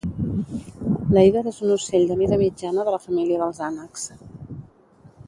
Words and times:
L'èider 1.17 1.43
és 1.51 1.59
un 1.67 1.73
ocell 1.75 2.07
de 2.13 2.17
mida 2.23 2.41
mitjana 2.45 2.87
de 2.89 2.97
la 2.97 3.03
família 3.07 3.43
dels 3.45 3.63
ànecs 3.71 4.09